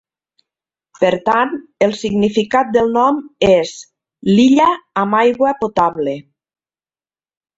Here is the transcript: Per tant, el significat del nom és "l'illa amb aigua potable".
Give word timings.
Per 1.01 1.09
tant, 1.27 1.51
el 1.87 1.91
significat 1.97 2.71
del 2.77 2.89
nom 2.95 3.19
és 3.49 3.73
"l'illa 4.31 4.69
amb 5.03 5.19
aigua 5.21 5.53
potable". 5.65 6.17